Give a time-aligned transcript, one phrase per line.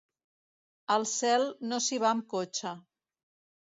[0.95, 2.77] Al cel no s'hi va amb cotxe.